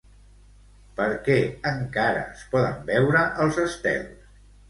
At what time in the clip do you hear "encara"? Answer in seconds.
1.73-2.23